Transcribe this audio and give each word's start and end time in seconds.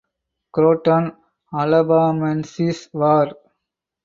Croton 0.57 1.05
alabamensis 1.59 2.79
var. 3.03 3.27